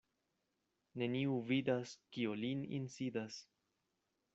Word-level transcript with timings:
Neniu 1.01 1.37
vidas, 1.51 1.95
kio 2.17 2.35
lin 2.45 2.67
insidas. 2.83 3.43